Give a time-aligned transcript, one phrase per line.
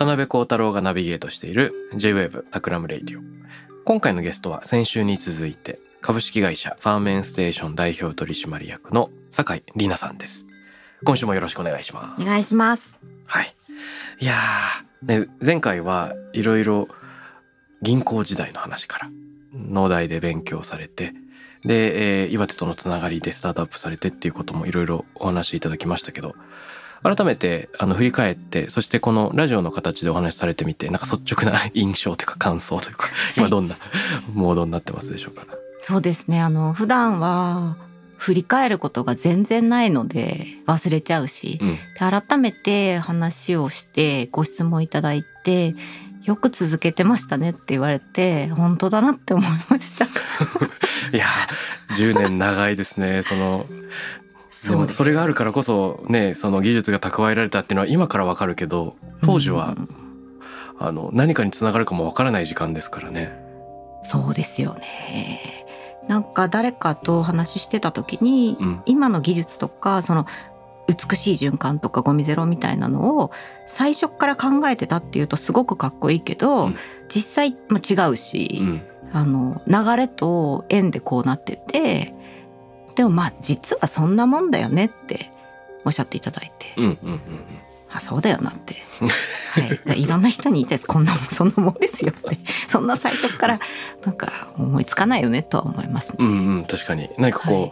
[0.00, 3.22] 渡辺幸太郎がナビゲートしている J-Wave Takram Radio。
[3.84, 10.46] 今回のゲストは先週に続いて株式会社ファーメンステーション代表取締役の酒井里奈さんです。
[11.04, 12.22] 今週もよろしくお願いします。
[12.22, 12.98] お願いします。
[13.26, 13.54] はい。
[14.20, 16.88] いやー、ね、前回はいろいろ
[17.82, 19.10] 銀行時代の話から
[19.52, 21.12] 農大で勉強されて
[21.62, 26.36] で、えー岩手とのつながりでスタートアップされてっていうこともいろいろお話しいただきましたけど
[27.02, 33.76] 改めてあの振り返ってそしてこのラジオの形でお話しされてみてなんか率直な 印象というか感想というか今どんな
[34.34, 35.46] モードになってますでしょうか、
[35.82, 36.40] そうですね。
[36.40, 37.76] あの普段は
[38.18, 45.74] 振り返ることが全然ないので忘れちゃうし、うんで改めて話をしてご質問いただいて。
[46.24, 50.04] よく続けてましたねって言われて本当だなって思いました。
[51.12, 53.66] いやー10年長いですねその
[54.50, 60.10] そうそれがあるからこそねその技術が蓄えられたっていうのは今からわかるけど当時はうん
[60.80, 63.30] あの何かにつながるかもわからない時間ですからね。
[64.02, 65.66] そうですよね。
[66.08, 68.82] なんか誰かとお話ししてた時に、うん。
[68.86, 70.26] 今の技術とかその
[70.88, 73.30] 美しい循環とかゴミゼロみたいなのを
[73.66, 76.76] 最初から考えてたっていうとすごくかっこいいけど、うん。
[77.14, 78.82] 実際、まあ、違うし、うん。
[79.12, 82.14] あの流れと縁でこうなってて
[83.00, 85.30] でもまあ実はそんなもんだよねって
[85.86, 87.20] おっしゃっていただいて、うんうんうんうん。
[87.90, 88.74] あそうだよなって、
[89.86, 90.84] はい、いろんな人に言いたいです。
[90.86, 92.36] こんなもんそんなもんですよって
[92.68, 93.60] そんな最初から
[94.04, 96.16] なんか思いつかないよねとは思いますね。
[96.18, 97.08] うんうん確かに。
[97.16, 97.70] 何かこ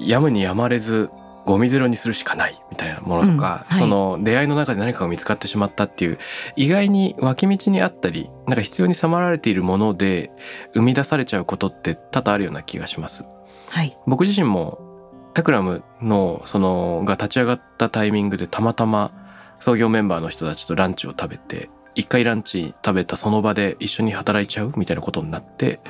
[0.00, 1.08] う、やむにやまれず
[1.46, 3.74] ゴミゼロにするしかないみたいなものとか、うんはい。
[3.78, 6.18] その出会いの中で何かが見つかってしまったっていう
[6.56, 10.32] 意外に脇道にあったりなんか必要に迫られているもので
[10.74, 13.24] 生み出されちゃうことって多々あるような気がします。
[13.70, 14.78] はい、僕自身も
[15.32, 19.12] タクラムのそのが立ち上がったタイミングでたまたま
[19.60, 25.80] 創業メンバーの人たちとランチを食べて一回ランチ食べたその場で一緒に働いちゃうみたいなことになって、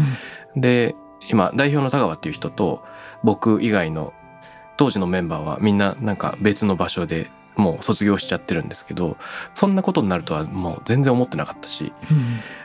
[0.57, 0.95] で
[1.29, 2.83] 今代表の田川っていう人と
[3.23, 4.13] 僕以外の
[4.77, 9.17] 当時のメンバーはみんななんか別の場所でもう卒業しちゃってるんですけど
[9.55, 11.93] そんなことになるとはもう全然思ってなかったし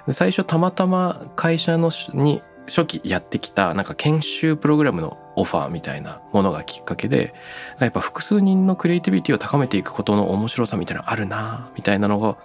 [0.07, 7.33] で最初たまたま会社のしに初期やってきたなんか研修プログラムのオファーみたいなものがきっかけで
[7.79, 12.37] やっぱ複数人のクリエイティビティを高めていくことの面白さみたいなのあるなみたいなのを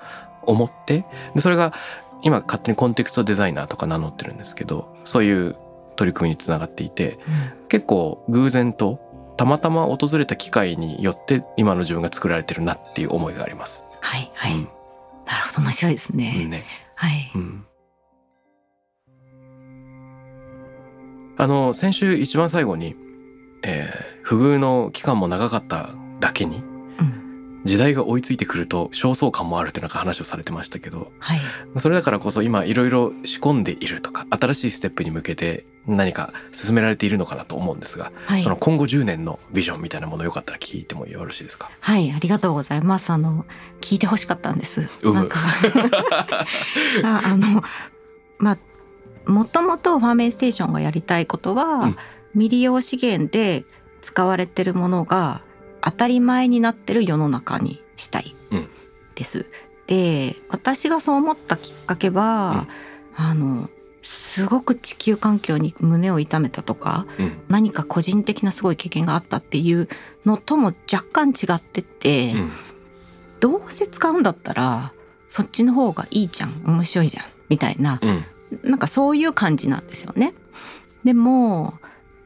[0.42, 1.04] 思って
[1.34, 1.72] でそれが
[2.22, 5.56] 今勝手にコンテクストデザイナーとか名乗ってるんですけどそういう
[5.96, 7.18] 取り組みにつながっていて
[7.68, 9.00] 結構偶然と
[9.36, 13.84] たまたま訪れた機会によって今の自分が作られてるなっていう思いがあります。
[14.00, 14.68] はいはい、うん。
[15.26, 15.62] なるほど。
[15.62, 16.44] 面白いですね。
[16.46, 16.66] ね。
[16.94, 17.66] はい、うん
[21.40, 22.94] あの先週一番最後に、
[23.62, 25.90] えー不遇の期間も長かった
[26.20, 26.62] だけに
[27.00, 27.62] うん。
[27.64, 31.40] 時代が追いついてくると焦燥感もあるってなんか話をされてましたけどはい、
[31.78, 38.42] それだからこそ今いろいろ仕込んでいるとか新しいステップに向けて何か進められているのかなと思うんですが、はい。
[38.42, 41.70] その今後10年のビジョンみたいなものよかったら聞いてもよろしいですか？
[41.80, 43.10] はい、ありがとうございます。
[43.10, 43.46] あの
[43.80, 44.82] 聞いてほしかったんです。
[45.02, 45.14] うむ。
[45.14, 45.40] なんか。
[47.02, 47.62] ああの
[48.38, 48.58] まあ
[49.26, 51.96] もともとファーメンステーションがやりたいことは、うん。
[52.32, 53.64] 未利用資源で
[54.00, 55.42] 使われてるものが
[55.80, 58.68] 当たり前になってる世の中にしたいうん。
[59.14, 59.46] です。
[59.86, 62.68] で私がそう思ったきっかけは、
[63.16, 63.68] あの
[64.02, 67.38] すごく地球環境に胸を痛めたとかうん。
[67.48, 69.88] 何か個人的なすごい経験があったっていう
[70.24, 72.52] のとも若干違ってて、うん。
[73.40, 74.92] どうせ使うんだったら
[75.28, 76.62] そっちの方がいいじゃん。
[76.64, 77.24] 面白いじゃん。
[77.48, 78.24] みたいなうん
[78.62, 80.34] なんかそういう感じなんですよね。
[81.04, 81.74] でも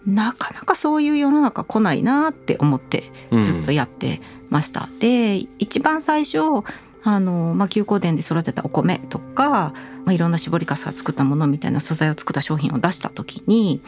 [0.07, 4.21] なかなかそういう世の中来ないなって思ってうんずっとやって
[4.51, 4.89] ました。
[4.99, 6.39] で一番最初
[7.05, 9.73] あの、まあ、休耕田で育てたお米とか、
[10.05, 13.83] まあ、いろんな絞りかすが作ったものみたいな素材を作った商品を出した時に、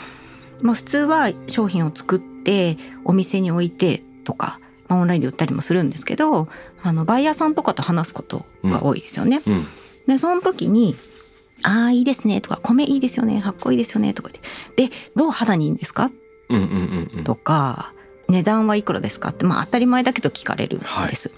[0.60, 6.48] まあ、普通は商品を作ってお店に置いてとか、まあ、オンラインで売ったりもするんですけど
[6.82, 9.42] あのバイヤーさんとかと話すことが多いですよね。
[9.46, 9.66] うん
[10.06, 10.94] でその時に
[11.62, 14.40] 「ああいいですね」とか「米いいですよね発酵いいですよね」とかで
[14.76, 16.10] 「でどう肌にいいんですか?」
[16.48, 17.92] うんうんうんうんとか
[18.28, 21.32] 「値段はいくらですか?」ってまあ当たり前だけど聞かれるんです。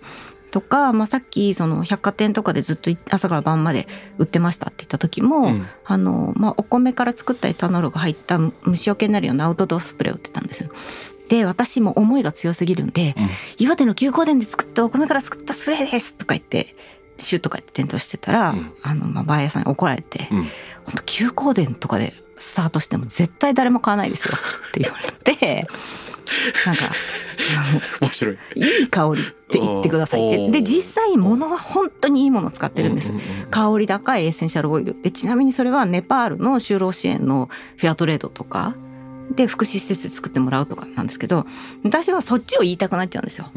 [0.51, 3.87] とか、まあ、さっきその百貨店とかでずっと朝から晩まで
[4.17, 10.71] 売ってましたって言った時も、うんあのまあ、お米から作ったエタノールが入った虫除けになるようなアウトドアスプレーを売ってたんです。
[11.29, 13.29] で私も思いが強すぎるんでうん
[13.63, 16.75] 「岩手の休耕田で作ったお米から作ったスプレーです」とか言って
[17.19, 20.49] シューとか言って店頭してたら、うんあのまあ、バイヤーさんに怒られてうん
[20.87, 25.67] 「本当休耕田とかでスタートしても絶対誰も買わないですよ」って言われて
[26.67, 26.93] なんか
[28.01, 30.51] 面白いいい香りって言ってくださいって。
[30.51, 33.13] で、実際物は本当にいいものを使ってるんです。
[33.51, 35.01] 香り高いエッセンシャルオイル。
[35.01, 37.49] で、ちなみにそれはネパールの就労支援の
[37.79, 38.75] フェアトレードとか、
[39.35, 41.47] で、福祉施設で作ってもらうとかなんですけど、
[41.83, 43.51] 私はそっちを言いたくなっちゃうんですよ。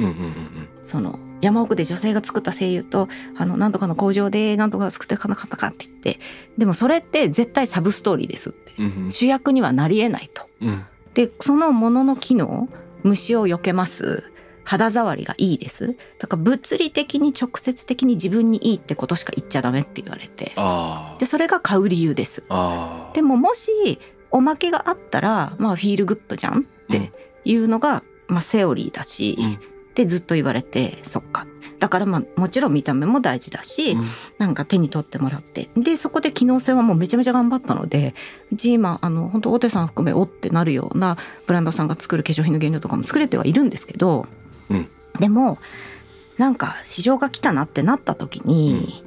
[0.85, 6.19] その、山奥で女性が作った精油と、あの、なんとかの工場でなんとか作ってかなかったかって言って、
[6.57, 8.73] でもそれって絶対サブストーリーですって。
[8.79, 9.11] うんうん。
[9.11, 10.47] 主役にはなり得ないと。
[10.61, 10.85] うん。
[11.13, 12.69] でそのものの機能
[13.03, 14.31] 虫を避けます。
[14.63, 15.97] 肌触りがいいです。
[16.19, 20.53] だから物理的に直接的に自分にいいってことしか言っちゃダメって言われて。
[20.55, 22.44] あでそれが買う理由です。
[23.13, 23.99] でももし
[24.29, 27.11] おまけがあったらまあフィールグッドじゃんって
[27.44, 29.59] いうのが、まあ、セオリーだし、うん
[29.95, 31.47] でずっと言われてそっか。
[31.79, 34.05] だからまあもちろん見た目も大事だし、うん。
[34.38, 35.69] なんか手に取ってもらって。
[35.75, 38.13] でそこで機能性はもうめちゃめちゃ頑張ったので
[38.51, 41.17] うち今あの本当大手さん含めおってなるような
[41.47, 44.27] ブランドさんが作る化粧品の原料とかも作れてはいるんですけど、
[44.69, 44.88] うん。
[45.19, 45.57] でも
[46.37, 49.03] なんか市場が来たなってなった時に、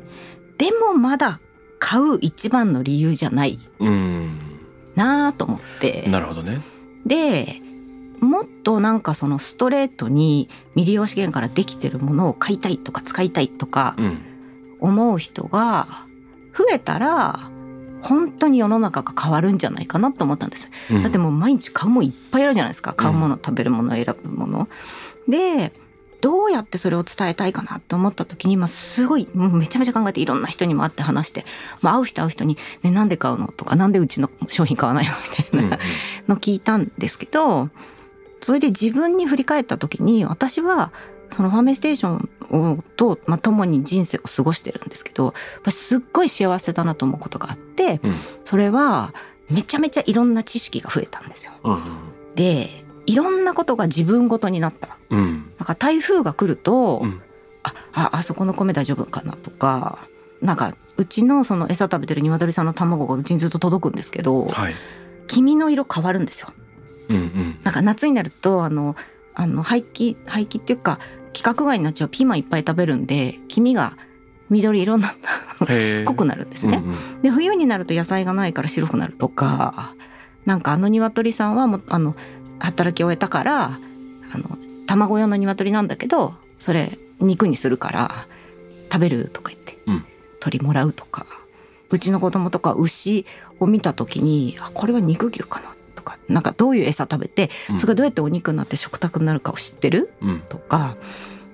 [0.58, 1.40] でもまだ
[1.78, 4.38] 買う一番の理由じゃないうん。
[4.96, 6.04] なと思って。
[6.08, 6.60] なるほどね。
[7.06, 7.60] で
[8.20, 14.18] もっとなんかそのストレートに未利用資源からできてるものを買いたいとか使いたいとかうん
[14.80, 15.86] 思う人が
[16.56, 17.50] 増えたら
[18.02, 20.70] 本当に世の中が変わるんじゃないかなと思ったんです。
[20.90, 24.68] うんだってもう毎日買うもんいっぱいあるじゃないですか買うもの、食べるもの選ぶもの。
[25.26, 25.72] で
[26.20, 31.44] どうやってそれを伝えたいかなって思った時に、まあ、すごいもうめちゃめちゃ考えていろんな人にも会って話して、
[31.82, 35.12] まあ、会う人会う人に「ねなんで買うの?」とか「なんでうちの商品買わないの?」
[35.52, 35.78] みたいな、
[36.28, 37.68] の聞いたんですけど
[38.44, 40.92] それで自分に振り返った時に私は
[41.32, 48.14] そのファーメステーションをと、まあ、共に人生を過ごしてるんですけどやっぱすっごい幸せだなと思うことがあってうん
[48.44, 49.14] それは
[49.48, 51.52] めちゃめちゃいろんな知識が増えたんですよ。
[51.64, 51.82] うん
[52.34, 52.68] で
[53.06, 54.98] いろんなことが自分ごとになった。
[55.10, 57.22] うんか台風が来ると、うん
[57.62, 60.06] あああそこの米大丈夫かなとか
[60.42, 64.74] なんかうちのその餌食べてる鶏さんの卵がうちにずっと届くんですけどはい
[65.28, 66.52] 黄身の色変わるんですよ。
[67.08, 67.58] うんうん。
[67.62, 68.96] なんか夏になるとあの
[69.34, 70.98] あの廃棄廃棄っていうか
[71.28, 72.08] 規格外になっちゃう。
[72.08, 73.96] ピーマンいっぱい食べるんで黄身が
[74.50, 75.12] 緑色になっ
[75.58, 75.66] た
[76.04, 76.78] 濃くなるんですね。
[76.84, 77.22] うんうん。
[77.22, 79.94] で冬になると野菜がないから白くなるとか
[80.44, 82.14] なんかあの鶏さんはもうあの
[82.58, 83.64] 働き終えたから
[84.32, 88.26] あの卵用の鶏なんだけどそれ肉にするから
[88.92, 90.04] 食べるとか言って、うん。
[90.40, 91.26] 鳥もらうとか
[91.90, 93.24] うちの子供とか牛
[93.60, 95.73] を見た時にあこれは肉牛かなと
[96.04, 97.80] かなんかどういう餌食べてうん。
[97.80, 100.12] それがどうやってお肉になって食卓になるかを知ってる？
[100.20, 100.40] うん。
[100.48, 100.96] とか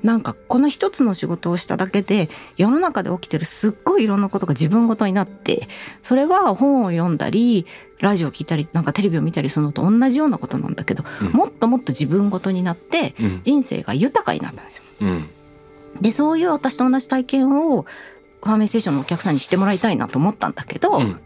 [0.03, 5.69] なんかこの一つの仕事をしただけで世の中で起きてるすっごいいろんなことが自分ごとになって
[6.03, 7.67] それは本を読んだり
[8.01, 11.33] ラジオ聞いたりなんかテレビを見たりするのと同じようなことなんだけど、うん。
[11.33, 13.41] もっともっと自分ごとになってうん。
[13.43, 14.83] 人生が豊かになったんですよ。
[15.01, 15.29] うん。
[16.01, 21.21] でそういう私と同じ体験をファーメンステーションのお客さんにしてもらいたいなと思ったんだけど、うん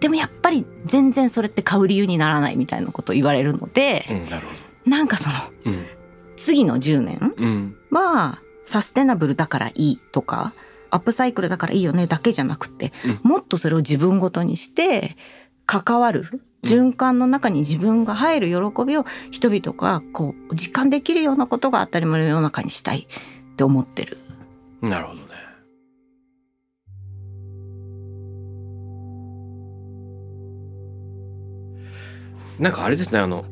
[0.00, 5.86] でもやっぱり全然それって買う理由にならないみたいなことを言われるので、うんなるほなんかそのどうん。
[6.36, 7.76] 次の10年うん。
[7.90, 10.52] はサステナブルだからいいとか
[10.90, 13.30] アップサイクルだからいいよねだけじゃなくて、うん。
[13.30, 15.16] もっとそれを自分ごとにして
[15.66, 16.24] 関わる
[16.64, 24.18] 循環の中に自分が入る喜びを人々がこう実感できるようなことが当たり前の世の中にしたいって思ってる。
[24.80, 25.49] なるほどね
[32.60, 33.44] なんかあれですねあの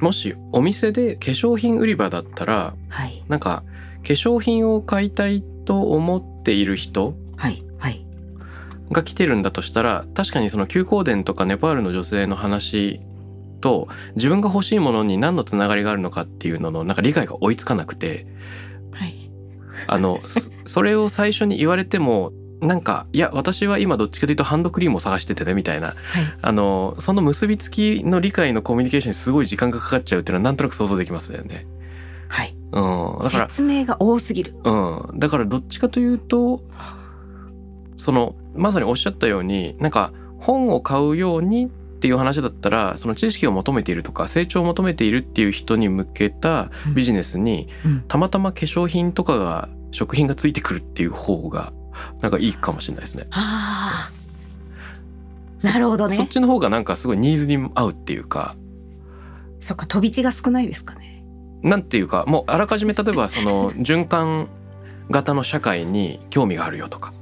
[0.00, 3.24] もしお店で化粧品売り場だったらはい。
[3.28, 3.64] なんか
[4.02, 7.14] 化粧品を買いたいと思っている人
[8.92, 13.00] が来てるんだとしたら確かにその休耕田とかネパールの女性の話
[13.60, 18.26] と自分が欲しいものに何のつながりがあるのかっていうののなんか理解が追いつかなくて
[18.92, 19.30] はい。
[19.86, 25.88] あのそ それを最初に言われてもなんかいや私は今どっちかというとハンドクリームを探しててねみたいな。
[25.88, 25.96] はい。
[26.42, 31.66] あのその結びつきの理解のコミュニケーションにすごい時間がかかっちゃうっていうのはなんとなく想像できますよね。
[32.28, 32.54] はい。
[32.72, 34.54] うん、だから説明が多すぎる。
[34.64, 34.70] う
[35.14, 36.62] ん、だからどっちかというと
[37.96, 48.04] そのまさにおっしゃったようになんか本を買うようにっていう話だったらその知識を求めているとか成長を求めているっていう人に向けたビジネスに、うん。
[48.06, 51.72] たまたま化粧品とかが食品がついてくるっていう方が
[52.20, 53.26] なんかいいかもしれないですね。
[53.30, 56.16] ああなるほどね。
[56.16, 58.56] そっちの方がなんかすごいニーズに合うっていうか。
[59.60, 61.22] そっか飛び地が少ないですかね。
[61.62, 64.48] なんていうかもうあらかじめ例えばその 循環
[65.10, 67.12] 型の社会に興味があるよとか。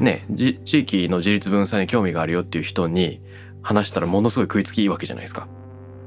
[0.00, 0.04] うん。
[0.04, 3.20] ね、じ地域の自立分散に興味があるよっていう人に
[3.62, 5.48] 話したらものすごい食いつきいいわけじゃないですか。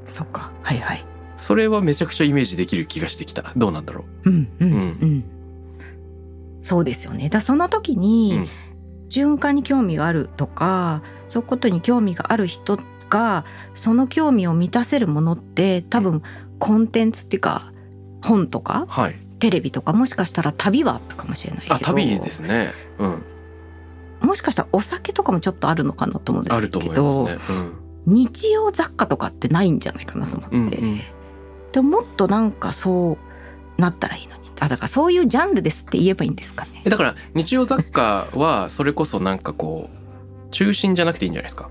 [0.08, 1.06] そっかはいはい。
[1.36, 3.52] それはめちゃくちゃイメージできる気がしてきた。
[3.56, 4.76] どうなんだろうんうんうん。
[4.76, 5.41] うん
[6.62, 8.48] そうですよねだその時に、うん
[9.12, 13.44] 循環に興味があるとかそういうことに興味がある人が
[13.76, 16.24] その興味を満たせるものって多分
[16.60, 17.74] コンテンツっていうか
[18.24, 18.86] 本とかう。
[18.88, 19.16] はい。
[19.40, 22.72] テレビとかもしかしたら旅はあったかもしれないけどあ、旅ですね。
[23.00, 23.24] うん。
[24.22, 27.40] もしかしたらお酒とかもちょっとあるのかなと思うんですけどあると思いますね。
[28.06, 30.64] 日用雑貨とかってないんじゃないかなと思って、うん。
[30.68, 31.02] うんうん
[31.72, 33.18] でももっとなんかそ
[33.78, 36.84] うなったらいいのにあだからそういうジャンルですって言えばいいんですかね。
[36.86, 41.70] えだから日用雑貨はそれこそなんかこう中心じゃなくていいんじゃないですか？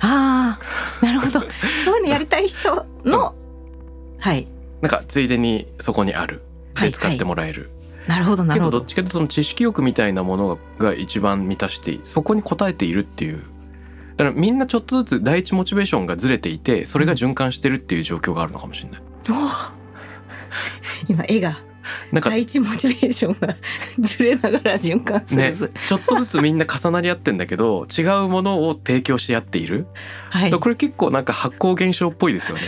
[0.00, 0.58] あ
[1.00, 1.40] あなるほど。
[1.84, 3.34] そういうのやりたい人の、
[4.18, 4.48] はい。
[4.80, 6.42] なんかついでにそこにある。
[6.74, 7.70] はいで使ってもらえる。
[8.08, 8.78] なるほどなるほど。
[8.78, 13.42] どっちかというとその知識欲みたいなものが一番満たしていいそこに応えているっていう。
[14.16, 19.02] だからみんなちょっとずつ第一モチベーションがずれていてそれが循環してるっていう状況があるのかもしれない。
[19.30, 19.70] おー。
[21.08, 21.58] 今絵が
[22.12, 23.54] なんか第一モチベーションが
[23.98, 25.42] ずれながら循環する。
[25.42, 25.54] ね
[25.88, 29.86] ちょっとずつみんな重なり合ってんだけど違うものを提供し合っている、
[30.30, 30.50] はい。
[30.50, 32.62] これ結構なんか発光現象っぽいですよね。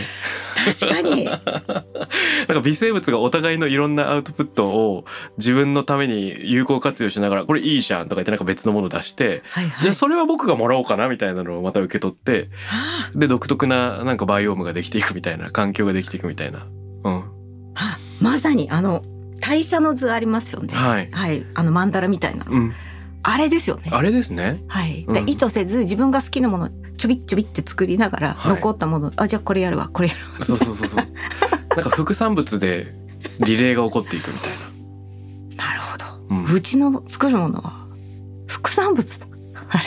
[0.65, 1.25] 確かに。
[1.25, 5.05] なんか微生物がお互いのいろんなアウトプットを
[5.37, 9.83] 自分のために有効活用しながらこれいいじゃんとか言ってなんか別のもの出して、はいはい。
[9.83, 16.65] じゃあそれは僕がもらおうかなみたいなのをまた受け取ってはで独特ななんかバイオームができていくみたいな環境ができていくみたいな。
[17.03, 17.23] うん、あ
[17.75, 19.03] あまさにあの
[19.41, 20.73] 代謝の図ありますよね。
[20.73, 21.45] はい、はい。
[21.55, 22.73] あのマンダラみたいなの、うん、
[23.23, 23.89] あれですよね。
[23.91, 24.59] あれですね。
[24.67, 25.25] はい、うん。
[25.25, 28.55] で意図せず自分が好きなものちょびっちょびって作りながら、はい。
[28.55, 30.45] 残ったものあじゃあこれやるわこれやるわ。
[30.45, 31.05] そうそうそうそう。
[31.75, 32.93] なんか副産物で
[33.39, 34.51] リレーが起こっていくみたい
[35.57, 35.73] な。
[35.73, 36.19] るほど、な。
[36.29, 36.53] うん。
[36.53, 37.87] うちの作るものは
[38.45, 39.19] 副産物？
[39.69, 39.83] あれ。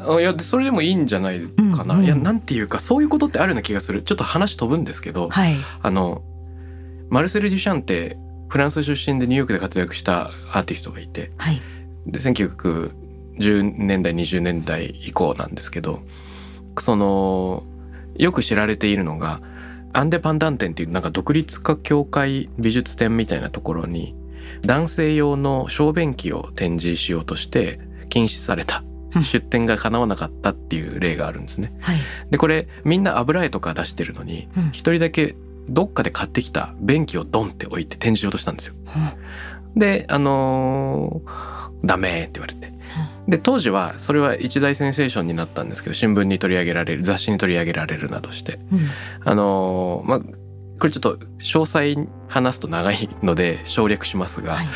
[0.00, 2.04] あいやでそれでもいいんじゃないかな、うんうん。
[2.06, 4.02] いやなんていうかそういうことってあるような気がする。
[4.02, 5.56] ちょっと話飛ぶんですけど、はい。
[5.82, 6.22] あの
[7.10, 8.16] マルセル・デュシャンって
[8.48, 11.60] フランス出身でニューヨークで活躍したアーティストがいてはい。
[12.06, 16.00] で1910年代20年代以降なんですけど
[16.78, 17.64] その
[18.16, 19.40] よく知られているのが
[19.92, 24.14] アンデパンダン展っていうなんか独立化協会美術展みたいなところに
[24.62, 28.82] 男性用の小便器を展示しようとして禁止された
[29.14, 29.24] うん。
[29.24, 31.74] 出展が叶わなかったっていう例があるんですね。
[31.80, 31.98] はい。
[32.30, 34.68] でこれみんな油絵とか出してるのにうん。
[34.68, 35.34] 一人だけ
[35.68, 38.74] どっかで買ってきた便器をドンって置いて展示しようとしたんですよ。
[39.76, 42.72] であのーダメって言われて。
[43.28, 48.80] で当時はそれは一大センセーションになったんですけど新聞に取り上げられる雑誌に取り上げられるなどしてうん
[49.24, 54.66] あのーまあこれちょっと詳細話すと長いので省略しますが、はい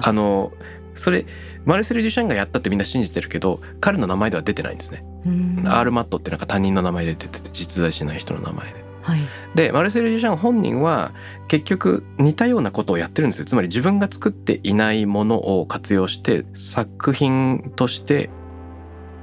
[0.00, 0.52] あの
[0.94, 1.26] それ
[1.64, 5.04] マルセル・デュシャンがやったってみんな信じてるけど彼の名前では出てないんですね。
[5.26, 8.87] うんアールマットってなんか他人の名前で出てて実在しない人の名前で。
[9.08, 9.20] はい。
[9.54, 11.12] でマルセル・デュシャン本人は
[11.48, 13.46] 結局似たようなことをやってるんですよ。
[13.46, 18.28] つまり自分が作っていないものを活用して作品として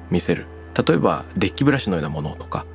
[0.09, 0.47] 見せる。
[0.75, 2.65] 例えばデッキブラシのようなものとか。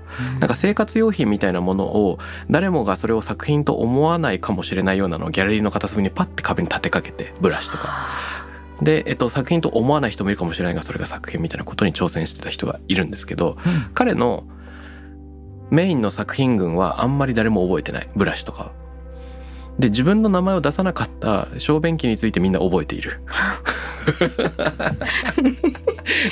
[0.40, 2.19] なんか生活用品みたいなものを
[2.50, 8.09] 誰もがそれを作品と思わないかもしれないようなのをギャラリーの片隅にパッて壁に立てかけてブラシとか。
[8.83, 13.90] で、えっと、作品と思わない人もいるかもしれないがそれが作品みたいなことに挑戦してた人がいるんですけどうん。
[13.95, 14.45] 彼の
[15.71, 18.09] メインの作品群はあんまり誰も覚えてない。
[18.17, 18.65] ブラシとか。
[18.65, 18.81] は
[19.81, 23.21] で自分の名前を出さなかった小便器についてみんな覚えている。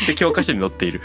[0.07, 1.00] で教科書に載っている。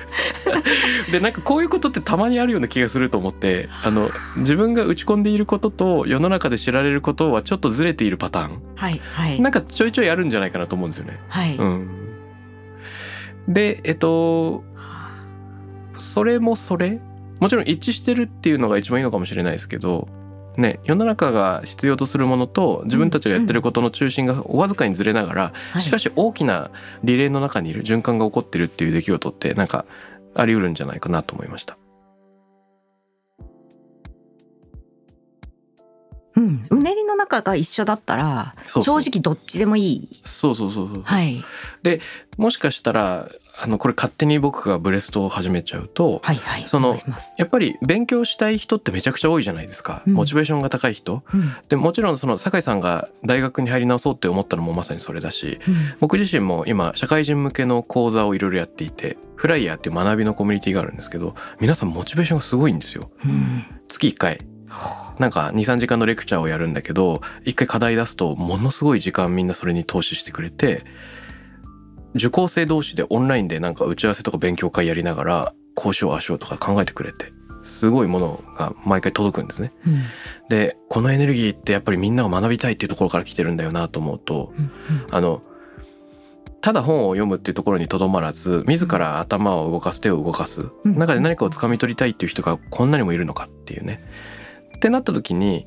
[1.12, 8.62] でなんかこういうことってたまにあるような気がすると思ってあの自分が打ち込んでいることと世の中で知られることはちょっとずれているパターン。
[8.76, 9.40] はいはい。
[9.40, 11.20] なんかちょいちょいあるんじゃないかなと思うんですよね。
[11.30, 11.88] はい、うん、
[13.48, 14.66] でえっと
[15.98, 17.00] それもそれ
[17.44, 20.08] もちろん一致してるっていうのが一番いいのかもしれないですけど
[20.56, 26.72] ね、世の中が必要とするものと自分たちがやってることの中心がわずかにずれながら、はいしかし大きな
[27.04, 29.84] リレーの中にいる循環が起こってるっていう出来事ってなんか
[30.36, 31.78] あり得るんじゃないかなと思いました。
[36.36, 40.10] うん、うねりの中が一緒だったら正直どっちでもいい。
[40.26, 41.04] そうそうそうそう。
[41.04, 41.44] はい。
[42.38, 46.68] もしかしたらあのこれ勝手に僕がブレストを始めちゃうと、はいはい。
[46.68, 46.98] その
[47.38, 50.14] やっぱり勉強したい人ってめちゃくちゃ多いじゃないですか、うん。
[50.14, 51.24] モチベーションが高い人。
[51.34, 51.54] うん。
[51.70, 55.76] でもちろんその酒井さんが大学に入り直そうって思ったのもまさにそれだしうん。
[56.00, 63.12] 僕自身も今社会人向けの講座をいろいろやっていてフライヤーっていう学びのコミュニティがあるんですけど皆さんモチベーションがすごいんですよ。
[63.24, 63.66] うん。
[63.88, 64.40] 月1回
[65.20, 70.86] なんか23時間のレクチャーをやるんだけど1回課題出すとものすごい時間みんなそれに投資してくれて
[72.16, 79.72] 受講生同士でオンラインでなんか打ち合わせとか勉強会やりながらこうしようああしようとか考えてくれてすごいものが毎回届くんですね。
[79.88, 80.04] うん
[80.50, 84.72] でこのエネルギーってやっぱりみんなが学びたいっていうところから来てるんだよなと思うとうん
[85.10, 85.42] あの
[86.62, 94.04] ただ本を読むっていうところにとどまらず自ら頭を動かす手を動かすうん中で何かを掴み取りたいっていう人がこんなにもいるのかっていうね。
[94.84, 95.66] ってなった時に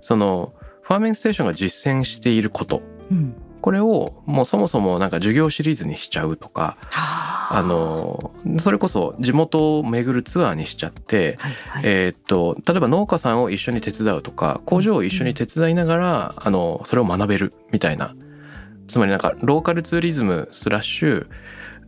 [0.00, 2.80] そのファーメンステーションが実践していること。
[3.10, 3.36] うん。
[3.60, 7.62] これをもうそもそもなんか授業シリーズにしちゃうとかはあ。
[7.62, 11.82] のそれこそ地元を巡るツアーにしちゃってはいはい。
[11.84, 18.14] えーっと例えば農家さんを一緒に手伝うとか工場を一緒に手伝いながら、あのそれを学べるみたいな。
[18.88, 21.26] つまりなんかローカルツーリズムスラッシュ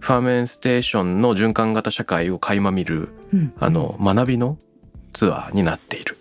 [0.01, 3.55] ファーメンステーションの循環型社会を垣間見るうん。
[3.59, 4.59] あの学びの
[5.15, 6.19] ツアーになっている。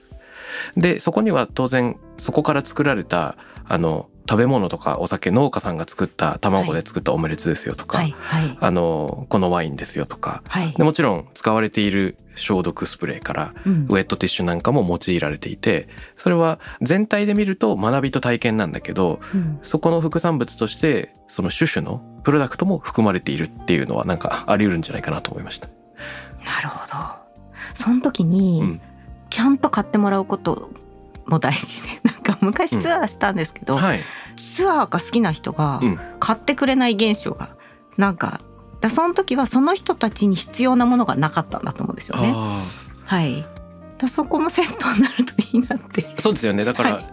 [0.77, 3.35] でそこには当然そこから作られた
[3.67, 8.57] あの食べ物とかお酒農家さんが作った卵で作ったオムレツですよとか、はいはい。
[8.59, 10.73] あのこのワインですよとかはい。
[10.73, 13.85] でもちろん使われている消毒スプレーからうん。
[13.87, 19.59] ウェットティッシュなんかも用いられていてそれは全体で見ると学びと体験なんだけどうん。
[19.61, 25.67] そこの副産物としてその種々のプロダクトも含まれているっていうのはなんかあり得るんじゃないかなと思いました。
[26.43, 26.93] なるほど。
[27.75, 28.81] その時に、うん
[29.29, 30.69] ちゃんと買ってもらうこと
[31.25, 34.01] も大事で なんか昔ツアーしたんですけど、はい、
[34.37, 37.55] ツアーが好きな人がうん買ってくれない現象が
[37.97, 38.41] なんか
[38.81, 42.33] だその時はその人たちに必要なものがなかったんだと思うんですよね。
[42.35, 42.63] あ
[43.05, 43.45] はい。
[43.97, 46.01] だそこもセットになるといいなって。
[46.01, 47.05] ーそうですよねだから、はい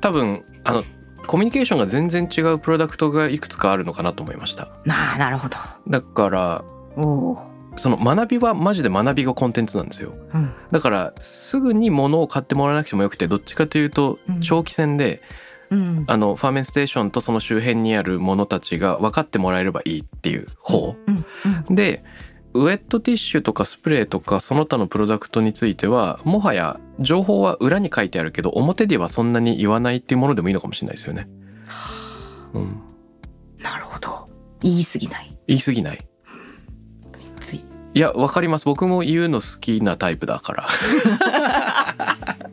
[0.00, 0.84] 多分あの
[1.26, 4.68] コミュニケーションが全然違うプロダクトがいくつかあるのかなと思いました。
[4.84, 5.56] なあなるほど。
[5.88, 6.64] だから
[6.96, 7.57] おお。
[7.78, 10.12] その学びはマジで学びがコンテンツなんですよ。
[10.34, 10.52] うん。
[10.70, 15.20] だからすぐに物を買ってもらわなくてもよくてどっちかというとうん長期戦で、
[15.70, 16.04] うん。
[16.06, 20.96] あのファーメンステーションとその周辺にあるものたちが分かってもらえればいいっていう方。
[21.70, 22.04] で
[22.54, 31.28] ウェットティッシュとかスプレーとかその他のプロダクトについてはもはや情報は裏に書いてあるけど表ではそんなに言わないっていうものでもいいのかもしれないですよね。
[32.54, 32.80] うん、
[33.62, 34.26] なるほど。
[34.60, 35.38] 言い過ぎない。
[35.46, 36.07] 言い過ぎないつ
[37.94, 37.98] い。
[37.98, 40.68] いやわかります僕も言うの好きなタイプだから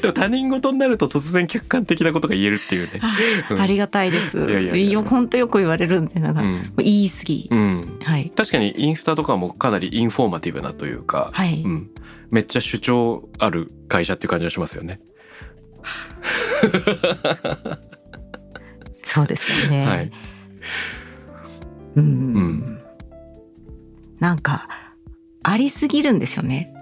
[0.00, 3.00] でも他人事になると突然客観的なことが言えるっていうね、
[3.50, 4.38] うんありがたいです。
[4.38, 7.48] いやいやいや本当よく言われるんでなんか、もうんう言い過ぎ。
[7.50, 8.32] うん、はい。
[8.34, 11.62] 確かにインスタとかもかなりインフォーマティブなというか、はい。
[11.62, 11.90] うん、
[12.30, 15.00] めっちゃ主張ある会社っていう感じがしますよね。
[19.02, 19.86] そうですよね。
[19.86, 20.10] はい、
[21.96, 22.04] うん。
[22.04, 22.83] うん
[24.24, 24.68] なんか
[25.42, 26.72] ありすぎるんですよね。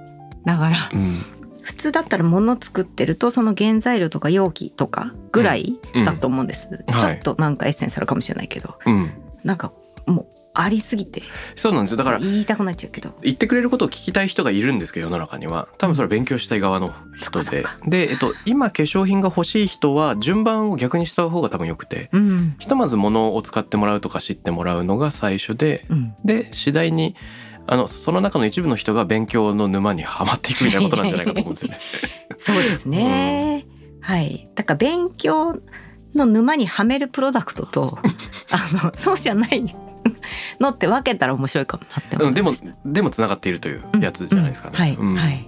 [0.47, 1.19] だからうん。
[1.63, 6.05] 普通だったら物作ってるとその原材料とか容器とかぐらいうん。
[6.05, 7.15] だと思うんです、ちはい。
[7.15, 8.79] ょっとなんかエッセンスあるかもしれないけど。
[8.87, 9.11] うん、
[9.43, 9.73] なんか
[10.07, 11.23] もうありすぎて。
[11.57, 11.97] そうなんですよ。
[11.97, 13.15] だから言いたくなっちゃうけど。
[13.23, 15.69] 言ってくれることを聞きたい人がいるんですけど世の中には。
[15.79, 17.65] 多分それは勉強したい側の人で。
[17.87, 22.11] で、えっと、今化粧品が欲しい人は順番を逆にした方が多分よくて。
[22.13, 22.57] うん。
[22.59, 25.87] ひとまず物を使ってもらうとか知ってもらうのが最初で。
[25.89, 26.15] うん。
[26.25, 27.15] で次第に
[27.67, 31.79] あのその中の一部の人が勉強の沼にはまっていくみたいなことなんじゃないかと思うんですよね。
[32.39, 33.67] そうですね、
[34.01, 34.49] はい。
[34.55, 35.61] だから勉強
[36.15, 37.99] の沼にはめるプロダクトと
[38.51, 39.77] あのそうじゃない
[40.61, 42.53] のって分けたら面白いかもなって思うんでも
[42.85, 44.77] でもつながっているというやつじゃないですかね。
[44.77, 44.81] うん。
[44.81, 45.17] はい、うん。
[45.17, 45.47] はい。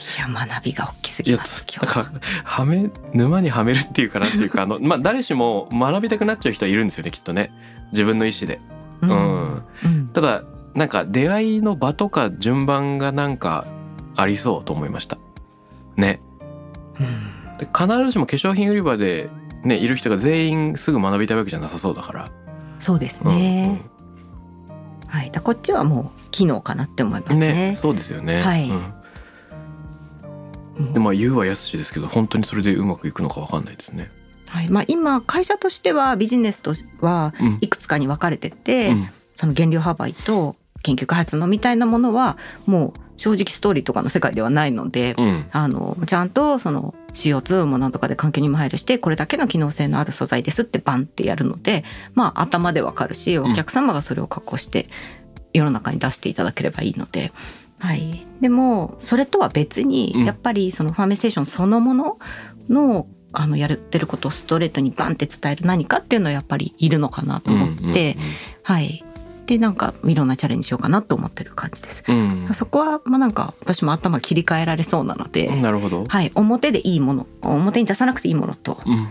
[0.00, 7.52] いや学びが大きすぎます今日なんかはめ沼にはめるっていうかなっていうかあの まあ誰しも学びたくなっちゃう人はいるんですよねきっとね。
[7.92, 8.60] 自分の意思で。
[9.02, 9.62] ううん。
[9.84, 10.08] うん。
[10.12, 10.42] ただ
[10.74, 13.66] なんか出会いの場とか順番がなんか
[14.16, 15.18] ありそうと思いました。
[15.96, 16.20] ね。
[16.98, 17.58] うん。
[17.58, 19.28] で必ずしも化粧品売り場で
[19.64, 22.30] ねいる人が全員すぐ学びたいわけじゃなさそうだから。
[22.80, 23.82] そうですうんね、
[25.06, 25.30] はい。
[25.30, 27.52] だこっちはもう機能かなって思いますうんね。
[27.70, 28.42] ねそうですよね。
[28.42, 28.68] はい。
[28.68, 28.94] うん。
[30.78, 30.92] うん。
[30.92, 34.10] でまあ言うはやすしですけど本当にそれでうまくいくのかわかんないですね。
[34.46, 34.68] はい。
[34.68, 37.58] まあ、今会社としてはビジネスとはうん。
[37.60, 39.08] いくつかに分かれてて、うん。
[39.36, 45.44] その原料販売と研究開発のみたいなものはもう正直ストーリーとかの世界ではないので、うん。
[45.52, 54.88] あのちゃんとその CO2 もなんとかで環境にも配慮してこれだけの機能性のある素材ですってバンってやるのでまあ頭でわかるしお客様がそれを確保して
[55.52, 57.32] 世の中に出していただければいいので。
[57.78, 59.88] はい、でもそれとは別うん。
[59.88, 62.18] にやっぱりそのファーメステーションそのもの
[62.68, 68.16] のあのやってることをストレートにバンって伝える何かっていうのはやっぱりいるのかなと思って、
[68.62, 69.04] はい
[69.50, 72.04] でなんかいろんなチャレンジしようかなと思ってる感じです。
[72.06, 76.04] うんうんそこはまあなんか私も頭切り替えられそうなので、うんなるほど。
[76.06, 79.08] はい、表でいいもの表に出さなくていいものとうん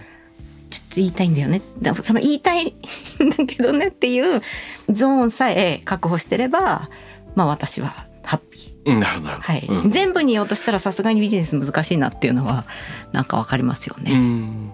[0.70, 4.42] ちょっと言いたいんだよねだその言いたいんだけどねっていう
[4.90, 6.90] ゾーンさえ確保してれば
[7.36, 7.90] まあ私は
[8.24, 8.92] ハッピー。
[8.94, 9.32] うんなるほど。
[9.34, 12.64] はいうん全部に言おうとしたらさすがにビジネス難しいなっていうのは
[13.12, 14.18] なんかわかりますようね。
[14.18, 14.72] ん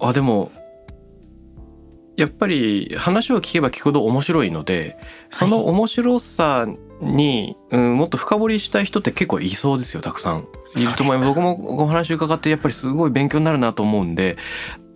[0.00, 0.50] あでも
[2.16, 4.96] やっぱり話を聞けば聞くほど面白いので
[5.30, 6.66] その面白さ
[7.00, 10.46] に、うん、もっと深掘りしたい人って結構いそうですよたくさん。
[10.76, 11.28] いると思います。
[11.28, 14.36] 僕もお話伺ってやっぱりすごい勉強になるなと思うんで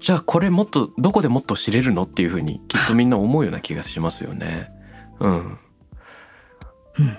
[0.01, 4.71] じゃあこれもっとどこでもっと知れるのっていうふうにきっとみんな思うような気がしますよね。
[5.21, 5.59] うん、うん。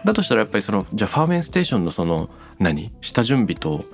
[0.05, 2.93] だとしたらやっぱりそのじゃあファーメンステーションのその何？
[3.01, 3.85] 下準備と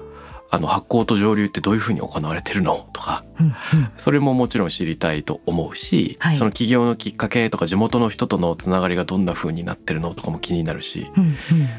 [0.51, 2.87] あの発酵と蒸留ってどういうふうに行われてるの？
[2.93, 3.53] とかうんうん。
[3.97, 6.35] それももちろん知りたいと思うし、はい。
[6.35, 10.13] その起業のきっかけとか地元の人とのつながりがどんな風になってるの？
[10.13, 11.35] とかも気になるしうんうん。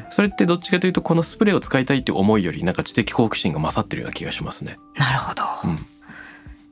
[0.09, 4.77] それってどっちかというとこのスプレーを使いたいって思いよりなんか知的好奇心が勝ってるような気がしますね。
[4.95, 5.43] なるほど。
[5.63, 5.71] うん。
[5.71, 5.77] い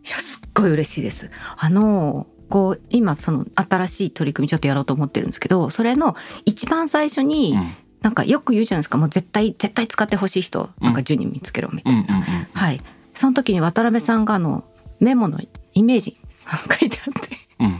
[0.09, 1.31] やすっごい嬉しいです。
[1.57, 8.97] あのこう今その新しい取り組みちょっとやろうと思ってるんですけどそれの一番最初に、うんなんかよく言うじゃないですか。
[8.97, 12.25] もう絶対絶対使ってほしい人なんか10人見つけろみたいな。
[12.53, 12.81] はい。
[13.13, 14.63] その時に渡辺さんがあの
[14.99, 15.39] メモの
[15.73, 16.17] イメージ
[16.79, 17.37] 書いてあって。
[17.59, 17.79] うん。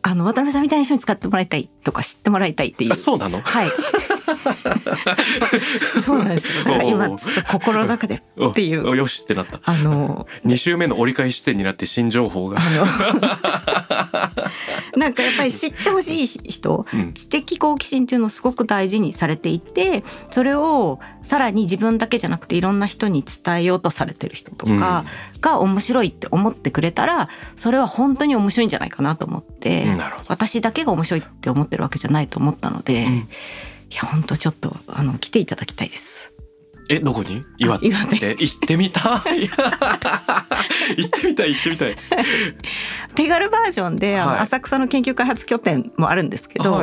[0.00, 2.92] あの渡辺さんみたいな人に使ってもらいたいとか知ってもらいたいっていう。
[2.92, 3.40] あそうなの？
[3.40, 3.68] はい。
[6.04, 6.58] そうなんです。
[6.58, 6.64] よ。
[6.64, 8.88] だから今ちょっと心の中でおっていう。
[8.88, 9.60] およしってなった。
[9.64, 12.86] あの2週目の折り返し地点になって新情報が、あの
[14.98, 17.12] なんかやっぱり知ってほしい人うん。
[17.12, 25.04] 知的好奇心っていうのをすごく大事にされていてそれをさらに自分だけじゃなくていろんな人に伝えようとされてる人とか
[25.40, 30.00] が面白いって思ってくれたらそれは本当に面白いんじゃないかなと思って、うん。
[30.28, 33.12] 私だけが面白いって思ってるわけじゃないと思ったので、うん。
[33.12, 36.17] いや本当ちょっとあの来ていただきたいです。
[36.88, 37.42] えどこに？
[37.58, 37.78] 岩。
[37.78, 39.48] 手岩手行ってみたい。
[40.96, 41.96] 行ってみたい行ってみたい。
[43.14, 46.78] 手軽バージョンで浅草の研究開発拠点もあるんですけど、は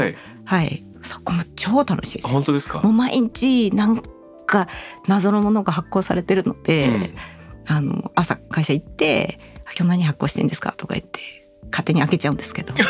[0.45, 0.67] はい。
[0.67, 2.23] い、そこも超楽しいです。
[2.23, 2.29] よ。
[2.29, 2.81] 本当ですか？
[2.81, 4.01] もう毎日なん
[4.45, 4.67] か
[5.07, 7.13] 謎のものが発行されてるので、うん。
[7.67, 9.39] あの朝会社行って
[9.75, 11.19] 「今日何発行してんですか?」とか言って
[11.71, 12.73] 勝手に開けちゃうんですけど。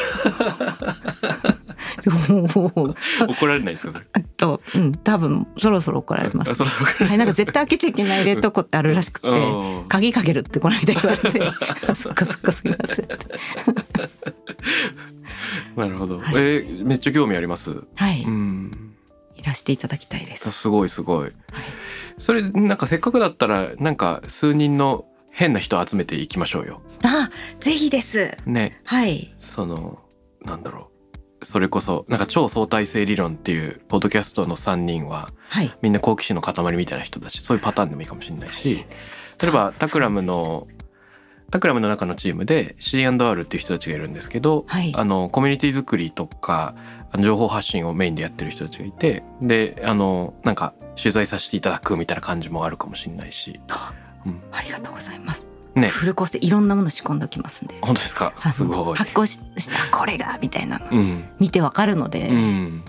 [3.28, 4.06] 怒られないですかそれ？
[4.14, 6.64] あと、うん、多分そろそろ怒られます。
[6.64, 9.28] はい、なんか絶対開けちゃいけない冷凍庫ってあるらしくて。
[9.28, 9.86] うん。
[9.88, 11.42] 鍵かけるってこの間言われて。
[11.90, 13.08] あ そっかそっかすみません。
[15.76, 16.34] なるほど、はい。
[16.36, 17.84] えーめっちゃ興味あります？
[17.96, 18.94] はい、うん。
[19.36, 20.52] いらしていただきたいです。
[20.52, 21.32] すごいすごい。
[22.18, 26.82] それなんかせっかくだったらなんか数人の変な人集めていきましょうよ。
[27.04, 27.30] あ
[27.60, 28.36] ぜひです。
[28.46, 28.80] ね。
[28.86, 29.36] はい。
[29.38, 30.00] その
[30.44, 30.95] なんだろう
[31.42, 35.72] それこそなんか超相対性理論っていうポッドキャストの3人ははい。
[35.82, 38.86] みんな好奇心の塊みたいな人だしそういうパターンでもいいかもしれないし。
[39.42, 40.68] 例えばタクラムの
[41.52, 44.94] タクラムの中のチームで C&R っていう人たちがいるんですけど、はい。
[44.96, 46.76] あのコミュニティ作りとか
[47.20, 53.94] 情報発信をメインでやってる人たちがいてであのなんか取材させていただくみたいな感じもあるかもしれないし、あ
[54.26, 55.88] うん、ありがとうございますね。
[55.90, 57.76] フルコースでいろんなもの仕込んでおきますんで。
[57.82, 58.34] 本当ですか？
[58.52, 58.98] すごい。
[58.98, 60.80] 発行ししたこれがみたいな。
[60.80, 61.26] のうん。
[61.40, 62.84] 見てわかるので、うん、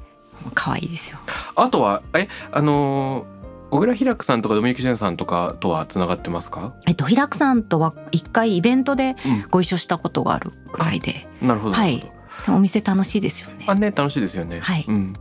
[0.54, 1.18] 可愛いですよ。
[1.56, 3.36] あとはえあのー
[3.68, 11.28] 小倉平久さんとかドミニク・ジェンさんとかとはつながってますか、えっと平久さんとは一回イベントでうん、ご一緒したことがあるくらいで。
[11.42, 11.96] なるほどなはい。
[11.96, 12.12] るほど、
[12.44, 13.64] でもお店楽しいですよね。
[13.66, 14.60] あね楽しいですよね。
[14.60, 14.84] はい。
[14.86, 15.14] うん、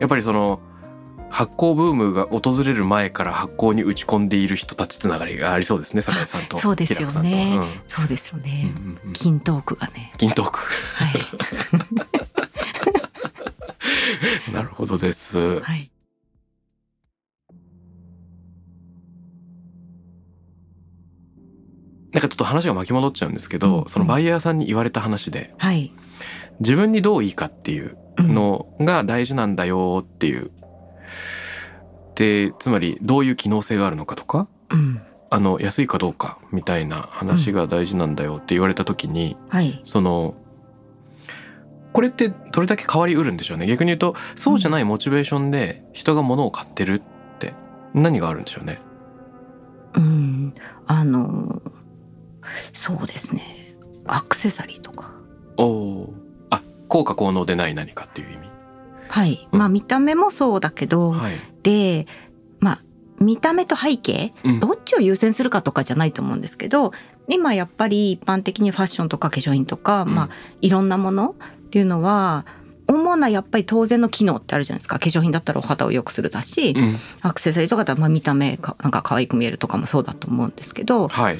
[0.00, 0.58] やっぱりその
[1.32, 7.08] 発酵ブームが訪れる前から発酵に打ち込んでいる人たちつながりがありそうですね酒井さんとそうですよね。
[7.08, 8.98] 平久さんそうですよね、うんうんうん。
[9.06, 10.12] うん金トークがね。
[10.18, 10.58] 銀トーク。
[10.58, 11.06] は
[14.50, 14.52] い。
[14.52, 15.60] なるほどです。
[15.60, 15.90] はい。
[22.12, 23.88] なんかちょっと話が巻き戻っちゃうんですけど、うんうん。
[23.88, 25.92] そのバイヤーさんに言われた話ではい。
[26.60, 30.50] 自分にどういいかっていううんのが大事なんだよっていう
[32.12, 35.00] ってつまりどういう機能性があるのかとかうん。
[35.30, 39.80] あの安いかどうかみたいな話が大事なんだよって言われた時に、はい。
[39.82, 40.34] その
[41.94, 43.66] これってどれだけ変わりうるんでしょうね？
[43.66, 47.54] 逆に言うとそうじゃないモチベーションで人が物を買ってるって
[47.94, 48.78] 何があるんでしょうね？
[49.94, 50.54] うん。
[50.86, 51.62] あの
[52.74, 53.42] そうですね。
[54.06, 55.14] アクセサリーとか。
[55.56, 56.14] おお
[56.50, 58.51] あ効果効能でない何かっていう意味？
[59.12, 59.58] はい、うん。
[59.58, 61.34] まあ見た目もそうだけど、はい。
[61.62, 62.06] で
[62.58, 62.78] まあ
[63.20, 64.60] 見た目と背景うん。
[64.60, 66.92] どっちを優先するかとかじゃないと思うんですけど
[67.28, 70.28] 今やっぱり一般的にファッションとか化粧品とか、まあ
[70.60, 72.46] いろんなものっていうのは
[72.88, 74.98] 主なやっぱり当然の機能ってあるじゃないですか。
[74.98, 81.38] 化粧品だったらお肌を良くするだし、うん、アクセサリーとかだったらまあ見た目かなんか可愛く見えるとかもそうだと思うんですけどはい。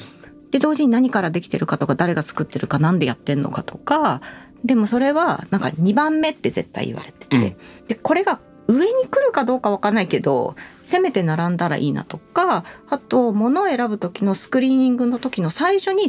[0.51, 4.21] で同時に何からできてるかとか誰が作ってるかなんでやってんのかとか
[4.63, 7.41] でもそれはなんか2番目って絶対言われてて、うん。
[7.87, 16.07] でこれが上に来るかどうかわかんないけどせめて並んだらいいなとかあと物を選ぶ時のスクリーニングの時の最初に、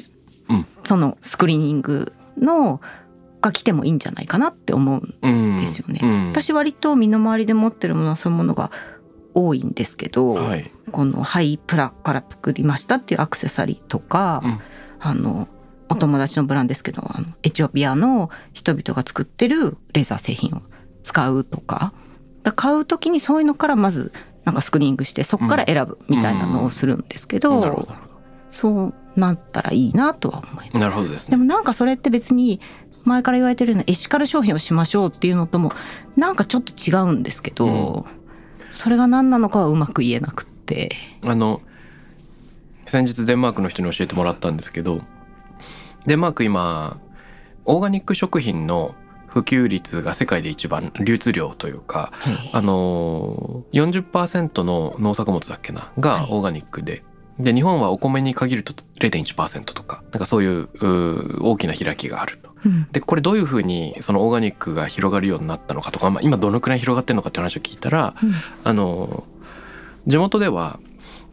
[0.49, 0.67] うん。
[0.85, 2.81] そのスクリーニングの
[3.41, 5.59] が来てもいいんじゃないかなって思ううん。
[5.59, 6.01] ですよね。
[6.03, 8.71] うん、私割と身の回りで持ってるものはそういうものが
[9.35, 10.71] 多いんですけど、はい。
[10.93, 14.61] このハイプラから作りましたっていうアクセサリーとか、うん。
[15.01, 15.49] あの
[15.89, 20.63] お友達のブランドですけどあのエチオピアの人々が作ってるレーザー製品を
[21.03, 21.93] 使うとか
[22.57, 24.13] 買う時にそういうのからまず
[24.45, 27.95] なんかスクリーニングしてそこから選ぶみたいなのをするんですけど、なるほど
[28.51, 30.73] そうなったらいいなとは思います。
[30.73, 30.79] ど。
[30.79, 31.33] なるほどですね。
[31.33, 32.61] でもなんかそれって別に
[33.05, 35.73] 前から言われてるようなエシカル商品をしましょうっていうのとも
[36.17, 38.07] なんかちょっと違うんですけど、
[38.71, 40.95] それが何なのかはうまく言えなくって。
[41.23, 41.63] あの
[42.87, 45.01] 先日デンマークの人に教えてもらったんですけど
[46.07, 47.01] デンマーク今
[47.65, 48.95] オーガニック食品の
[49.27, 52.13] 普及率が世界で一番流通量というか
[52.53, 57.03] あの40%の農作物だっけながオーガニックで、
[57.39, 60.69] で日本はお米に限ると0.1%とかなんかそういう
[61.43, 62.51] 大きな開きがあると。
[62.65, 62.87] うん。
[62.93, 68.33] でこれどういうふうにそのオーガニックが広がるようになったのかとか、まあ、今どのくらい広がってるのかって話を聞いたらうん。
[68.63, 69.25] あの
[70.07, 70.79] 地元では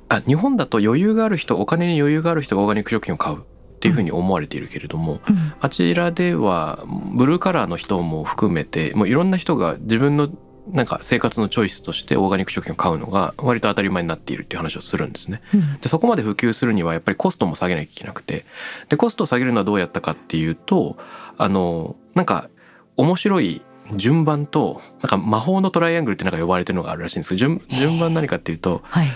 [0.10, 3.44] あ日本だと余裕がある人お金に余裕がある人がオーガニック食品を買う
[3.82, 10.30] っていうふうに思われているけれども、うんあちらではブルーカラーの人も含めてもういろんな人が自分の
[10.68, 15.42] なんか生活のチョイスとしてオーガニック食品を買うのが割と当たり前になっているっていう話をするんですね。
[15.54, 18.46] うんでそこまで普及するにはやっぱりコストも下げなきゃいけなくて
[18.90, 20.98] でコストを下げるのはどうやったかっていうと
[21.38, 22.50] あのなんか
[22.98, 23.62] 面白い
[23.96, 29.08] 順番となんか魔法のトライアングルってなんか呼ばれてるのがあるらしいんですけど順順番何かっていうとはい。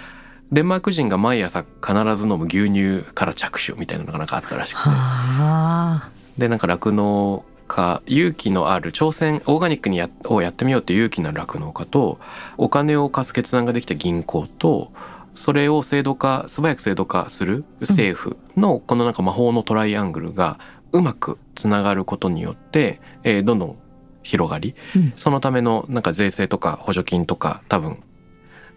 [0.51, 6.10] デンマーク人が毎朝必ず飲む牛乳から着手みたいなのがなんかあったらしくてはあ。
[6.38, 12.19] でなんか酪農家勇気のある挑戦オーガニックにやをやってみようっていう勇気のある酪農家と
[12.58, 14.91] お金を貸す決断ができた銀行と
[15.34, 20.60] それを制度化素早く制度化する政府のこのなんか魔法のトライアングルが
[20.91, 23.77] うまくつながることによって、えーどんどん
[24.23, 27.97] 広がりうんそのためのなんか税制とか補助金とか多分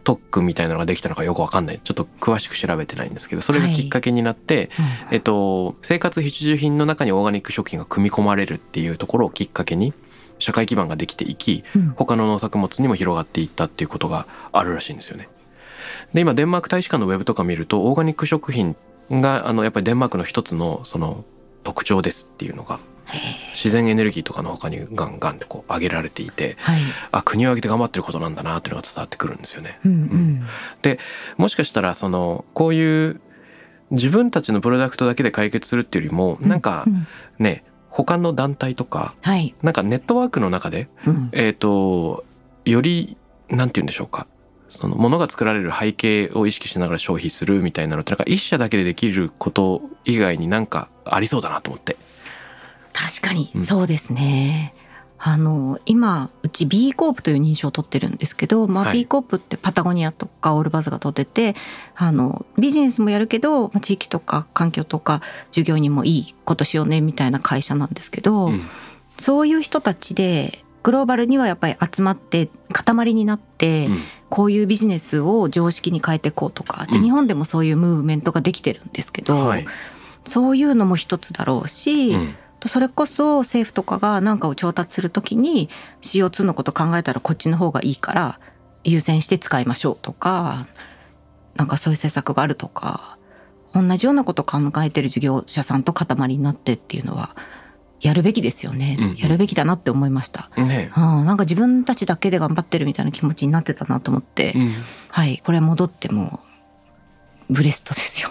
[0.09, 1.81] 特区みたいなのができたのかよくわかんない。
[1.85, 4.71] ちょっと詳しく調べてないんですけどそれがきっかけになって、
[5.11, 9.93] えっと、生活必需品の中にオーガニック食品が組み込まれるっていうところをきっかけに
[10.39, 11.89] 社会基盤ができていきうん。
[11.91, 15.29] 他の農作物にも広がっていったっていうことがあるらしいんですよね。
[16.15, 18.77] で今デンマーク大使館のウェブとか見るとオーガニック食品
[19.11, 21.27] があのやっぱりデンマークの一つのその
[21.65, 22.81] 特徴ですっていうのが
[23.55, 26.81] 自然エネルギーとかの他にガンガンでこう挙げられていてはい。
[27.11, 29.79] あ国を挙げて頑張ってることなんだなっていうのが伝わってくるんですよね。
[29.85, 30.43] うんうん。
[31.37, 33.21] もしかしたらそのこういう
[33.91, 37.07] 自分たちのプロダクトだけで解決するっていうよりもなんかうん
[37.39, 39.55] ね他の団体とかはい。
[39.63, 42.25] なんかネットワークの中でうんえっ、と
[42.65, 43.17] より
[43.49, 44.27] なんて言うんでしょうか
[44.69, 51.97] その物が作られる背景を意識しながら消費するみたいなのってなんか一社だけでできること以外になんかありそうだなと思って。
[52.93, 53.51] 確かに。
[53.55, 53.65] うん。
[53.65, 54.75] そうですね。
[55.21, 58.99] あの今うち B コープという認証を取ってるんですけど、まあ、はい。
[58.99, 61.57] B コープってパタゴニアとかオールバズが取ってて
[61.97, 65.21] あのビジネスもやるけど、まあ、地域とか環境とか
[65.51, 68.61] 従業員にもいいことしようねみたいな会社なんですけど、うん。
[69.19, 73.99] そういう人たちでグローバルにはやっぱり集まって塊になって、うん。
[74.31, 77.03] こういうビジネスを常識に変えていこうとかでうん。
[77.03, 79.67] 日本でもそういうムーブメントができてるんですけど、はい。
[80.25, 82.35] そういうのも一つだろうし、うん
[82.67, 85.69] それこそ政府とかが何かを調達するときに
[86.03, 88.41] CO2 のこと考えたらこっちの方がいいから
[88.83, 90.67] 優先して使いましょうとか
[91.55, 93.19] なんかそういう政策があるとか
[93.75, 97.37] 同じようなことを考えてる事業者さんと塊になってっていうのは
[98.01, 99.17] やるべきですよね、うんうん。
[99.17, 100.51] やるべきだなって思いました。
[100.57, 104.75] ねうん、なんか自分たちだけで頑張ってるみたいな気持ちになってたなと思って、うん。
[105.09, 105.43] はい。
[105.45, 106.48] これ戻ってもう
[107.51, 108.31] ブレストですよ。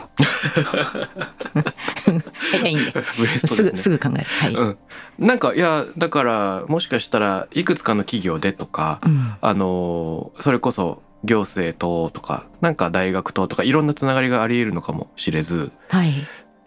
[2.51, 4.25] 早いんでブレストすぐですねすぐ考える。
[4.25, 4.53] はい。
[4.53, 4.77] うん、
[5.17, 16.13] なんかいやだからもしかしたらいくつかの企業でとか、うんあのそれこそ行政ととかなんか大学ととかいろんなつながりがあり得るのかもしれずはい。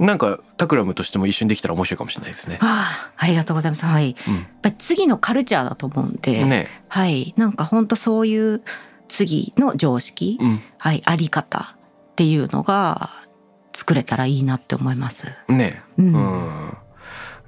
[0.00, 2.56] なんかタクラムとしても一緒にできたら面白いかもしれないですね。
[2.62, 3.84] ああ、ありがとうございます。
[3.84, 4.16] はい。
[4.26, 7.34] やっぱり次のカルチャーだと思うんで、うん、ねはい。
[7.36, 8.62] なんか本当そういう
[9.08, 11.76] 次の常識、うんはい、あり方
[12.20, 13.08] っていうのが
[13.72, 15.26] 作れたらいいなって思います。
[15.48, 16.02] ねう。
[16.02, 16.76] うんん、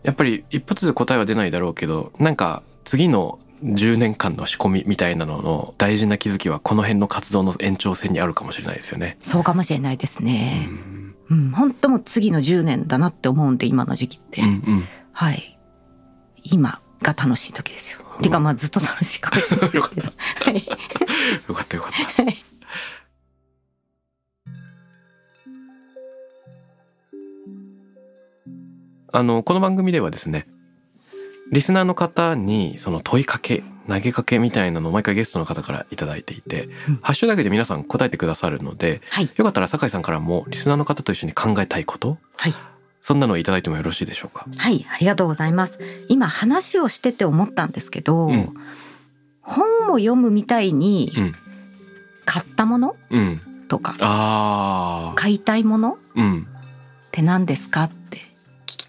[0.02, 9.18] やっぱり一発で答えは出ないだろうけどなんか次の10年間の仕込みみたいなのの大事な気づきはこの辺の活動の延長線にあるかもしれないですよね。
[9.20, 10.66] そうかもしれないですうね。
[10.70, 14.40] んうん、本当もう次の10年だなって思うんで、今の時期って。
[14.40, 15.58] うんうんはい。
[16.44, 17.98] 今が楽しい時ですよ。
[18.22, 19.74] てかまあずっと楽しいかもしれない。
[19.76, 19.90] よか
[21.62, 22.51] ったよかった。
[29.12, 30.46] あのこの番組ではですね
[31.50, 36.96] リスナーの方にその問いかけ投げかけみたいなのを毎回ゲストの方からいただいていて、うん。
[37.02, 39.30] ハッシュタグで皆さん答えてくださるのではい。
[39.36, 42.54] よかったら酒井さんからもリスナーの方と一緒に考えたいことはい。
[43.00, 44.46] そんなのをいただいてもよろしいでしょうか？
[44.56, 44.86] はい。
[44.88, 45.80] ありがとうございます。
[46.08, 48.54] 今話をしてて思ったんですけど、うん。
[49.40, 51.34] 本を読むみたいにうん。
[52.24, 52.96] 買ったもの？
[53.10, 53.40] うん。
[53.66, 55.94] とか、買いたいもの？
[55.94, 56.46] っうん。
[57.10, 57.90] て何ですか？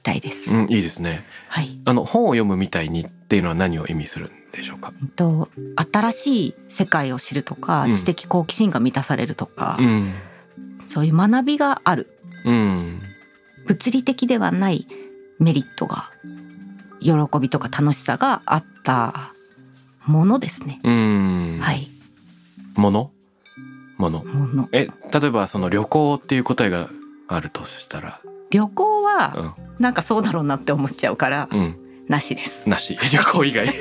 [0.03, 0.51] たいです。
[0.51, 1.79] うんいいですねはい。
[1.85, 4.93] あの本を読むみたいにっていうのは何を意味するんでしょうか？
[5.01, 5.49] うんと
[5.91, 10.13] 新しい世界を知るとか、うん知的好奇心が満たされるとか、うん
[10.87, 13.01] そういう学びがあるうん
[13.65, 14.87] 物理的ではない
[15.39, 16.11] メリットが
[16.99, 19.33] 喜びとか楽しさがあった
[20.05, 20.79] ものですね。
[20.83, 21.87] うんはい。
[22.75, 23.11] もの
[23.97, 24.69] ものもの。
[24.73, 26.89] え例えばその旅行っていう答えが
[27.29, 28.19] あるとしたら
[28.53, 31.75] 旅行はなんかそうだろうなって思っちゃうからうん、うん、
[32.07, 32.69] なしです。
[32.69, 33.75] なし 旅行以外はい。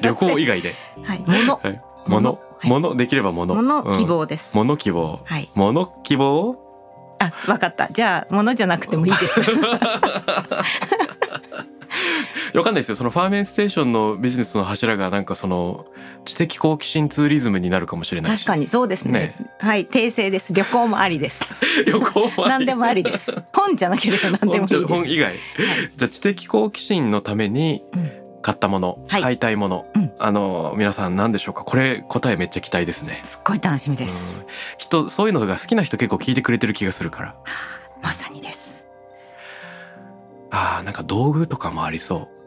[0.00, 0.74] 旅行以外で
[1.04, 1.20] はい。
[1.26, 1.60] もの。
[2.06, 4.56] ものはいものできればものもの希うん望です。
[4.56, 5.50] もの希望はい。
[5.54, 6.56] もの希望
[7.18, 7.88] あ、わかった。
[7.92, 9.40] じゃあものじゃなくてもいいです。
[12.58, 15.86] わかんないですよそのファーメンステーションのビジネスの柱がなんかその
[16.24, 19.12] 知的好奇心ツーリズムになるかもしれないし確かにそうですね。
[19.12, 19.86] ねはい。
[19.86, 20.52] 訂正です。
[20.52, 21.42] 旅行もありです。
[21.86, 23.34] 旅行も何でもありです。
[23.52, 24.86] 本じゃなければ何でもいい本です。
[24.86, 25.34] 本以外
[25.96, 28.12] じゃあ知的好奇心のためにうん
[28.42, 31.62] 買ったもの、はい買いたいもの、うんあの皆さん何でしょうか？
[31.62, 34.14] これ答えめっちゃ期待ですね、すっごい楽しみです。
[34.36, 34.46] うん
[34.78, 37.34] きっとそういうのが好きな人結構聞いてくれてる気がするから
[38.02, 38.84] まさにです。
[40.50, 42.41] あーなんか道具とかもありそああ、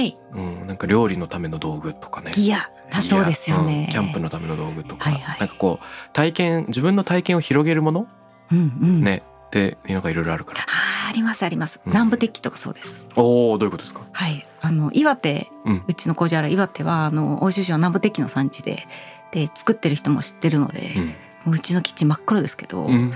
[0.00, 0.18] はい。
[0.32, 2.70] う、うん、なんか料理のための道具とかねギア。
[2.92, 3.84] あそうですよね。
[3.86, 8.06] うんキャンプのための道具とか、はいはいなんかこう体験自分の体験を広げるもの、
[8.50, 9.00] うんうん。
[9.02, 10.60] ねっていうのがいろいろあるから
[11.08, 11.80] ありますあります。
[11.84, 13.04] うん南部鉄器とかそうです。
[13.16, 14.02] おおどういうことですか？
[14.12, 14.46] はい。
[14.60, 18.86] あの岩手、うんうちの工場ある岩手はあの欧州市は南部鉄器の産地で、
[19.32, 21.12] で作ってる人も知ってるので、うん、も
[21.46, 23.12] ううちのキッチン真っ黒ですけど、うん、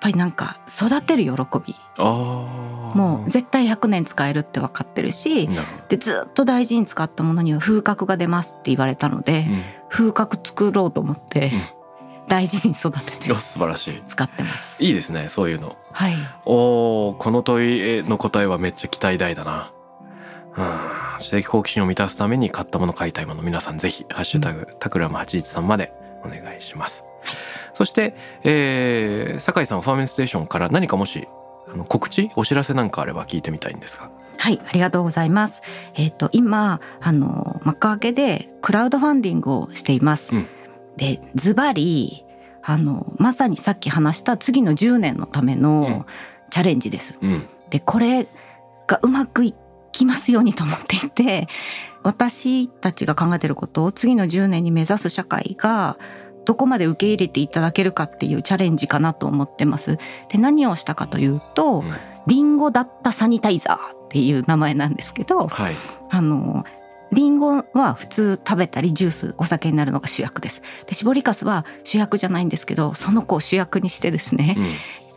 [0.00, 5.48] ぱりなんか育てる喜び、ああもう絶対100年使えるって分かってるし、
[5.88, 9.62] でずっと大事に使ったものには風格が出ますって言われたので、うん。
[9.88, 11.52] 風格作ろうと思って、
[12.28, 14.02] 大事に育ててお素晴らしい。
[14.06, 14.82] 使ってます。
[14.82, 15.76] いいですねそういうの。
[15.92, 16.14] はい。
[16.44, 19.72] おーこの問いの答えはめっちゃ期待大だな。
[20.56, 20.96] うん。
[21.18, 25.92] 知的好奇心を満たすために買ったもの買いたいもの皆さんぜひ「ハッシュタグタクラム813」まで
[26.24, 27.04] お願いします、
[27.76, 31.28] そして、えー、酒井さんファーメンステーションから何かもし
[31.70, 35.62] あの告知お知らせなんかあれば聞いてみたいんですがはい、ありがとうございます。
[35.94, 40.34] えっ、と今あの幕開けでクラウドファンディングをしています。
[40.34, 40.46] うん
[40.96, 42.24] でズバリ
[42.62, 46.06] あのまさにさっき話した次の10年のためうんの
[46.48, 47.18] チャレンジです。
[47.20, 48.26] うんでこれ
[48.86, 49.54] がうまくい
[49.92, 51.48] きますようにと思っていて、
[52.02, 55.98] 私たちが考えていることを次の10年に目指す社会が
[56.46, 59.98] どこまで受け入れていただけるかっていうチャレンジかなと思ってます。
[60.30, 61.94] で何をしたかというと、うん
[62.26, 65.76] リンゴだったサニタイザーっていう名前なんですけど、はい
[66.10, 66.64] あの、
[67.12, 70.60] リンゴは普通食べたりジュース、お酒になるのが主役です。
[70.86, 74.66] で、搾りかすは主役じゃないんですけど、その子を主役にしてですね、うん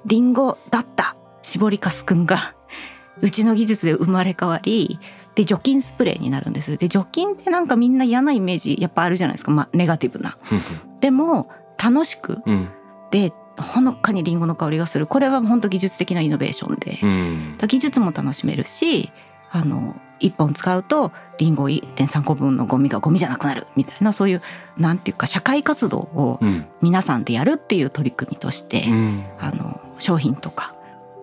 [0.05, 2.55] リンゴだった搾りかすくんが、
[3.21, 4.97] うちの技術で生まれ変わり、
[5.35, 6.77] で、除菌スプレーになるんです。
[6.77, 9.51] で、除菌ってなんかみんな嫌なイメージやっぱあるじゃないですか。
[9.51, 10.37] まあ、ネガティブな。
[10.99, 11.49] でも、
[11.81, 12.69] 楽しく、うん。
[13.11, 15.07] で、ほのかにリンゴの香りがする。
[15.07, 17.57] これは本当技術的なイノベーションで、うん。
[17.67, 19.11] 技術も楽しめるし
[19.51, 24.41] あの1本使うとリンゴ1.3個分のゴミがゴミじゃなくなるみたいなそういう
[24.77, 26.65] なんていうか社会活動をうん。
[26.81, 29.25] 皆さんでやるっていう取り組みとして、うん。
[29.39, 30.75] あの商品とか。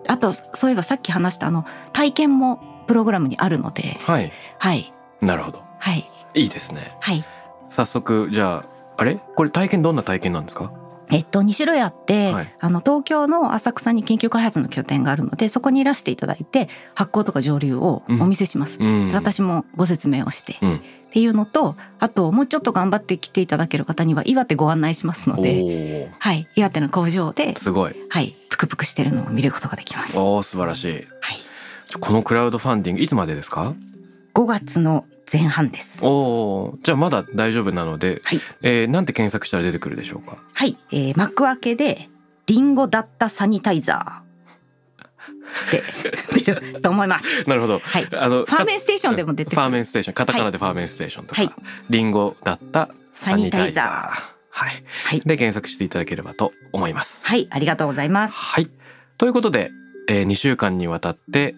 [0.07, 3.97] あとそういえばさっき話したあの体験もプログラムにあるので。
[4.01, 4.31] はい。
[4.59, 4.93] はい。
[5.21, 5.63] なるほど。
[5.79, 6.09] はい。
[6.33, 6.95] いいですね。
[6.99, 7.25] はい。
[7.69, 9.19] 早速じゃああれ？
[9.35, 10.71] これ体験どんな体験なんですか？
[11.09, 12.55] えっと、2種類あって、はい。
[12.59, 19.11] あの東京の浅草に研究開発の拠点があるのでそこにいらしていただいて発酵とか蒸留をお見せします、うん。
[19.13, 20.75] 私もご説明をして、うん。
[20.75, 20.79] っ
[21.09, 27.95] ていうのとあともうちょっと頑張って来ていただける方には岩手ご案内しますのおで、おはい、岩手の工場で、すごい。
[28.09, 30.17] はい、プクプクしてるのを見ることができます。
[30.17, 30.97] はおお素晴らしい。
[30.97, 31.03] い、
[32.01, 33.73] このクラウドファンディングいつまでですか
[34.33, 35.99] ？5月の前半です。
[36.03, 38.39] おおじゃあまだ大丈夫なので、はい。
[38.61, 40.37] えーなんて検索したら出てくるでしょうか？
[40.53, 42.09] はい、えー、幕開けで
[42.45, 44.27] リンゴだったサニタイザー。
[45.71, 45.83] で
[46.43, 47.43] 出ると思います。
[47.49, 47.79] なるほど。
[47.79, 51.51] はい、あのファーメンステーションでも出てファーメンステーションカタカナでファーメンステーションとか、はい。
[51.89, 53.85] リンゴだったサニタイザー。
[54.49, 54.83] はい。
[55.03, 57.27] はい、で検索していただければと思います。
[57.27, 58.33] はい、ありがとうございます。
[58.33, 58.69] はい。
[59.17, 59.71] ということで、
[60.09, 61.55] え2週間にわたって